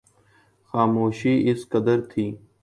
خاموشی 0.73 1.33
اس 1.49 1.61
قدر 1.71 1.99
تھی 2.11 2.25